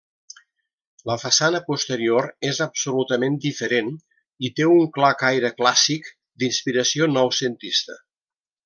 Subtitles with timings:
[1.09, 3.93] La façana posterior és absolutament diferent
[4.49, 8.05] i té un clar caire clàssic, d'inspiració noucentista.